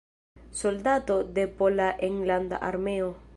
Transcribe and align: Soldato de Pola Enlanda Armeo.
Soldato 0.61 1.23
de 1.23 1.47
Pola 1.47 1.91
Enlanda 1.99 2.57
Armeo. 2.57 3.09